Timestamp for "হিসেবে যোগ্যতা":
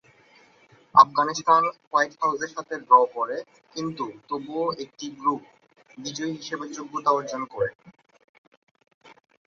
6.39-7.09